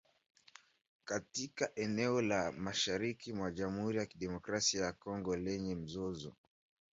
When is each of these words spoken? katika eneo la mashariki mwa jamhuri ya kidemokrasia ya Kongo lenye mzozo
katika 1.05 1.75
eneo 1.75 2.21
la 2.21 2.51
mashariki 2.51 3.33
mwa 3.33 3.51
jamhuri 3.51 3.97
ya 3.97 4.05
kidemokrasia 4.05 4.85
ya 4.85 4.93
Kongo 4.93 5.35
lenye 5.35 5.75
mzozo 5.75 6.35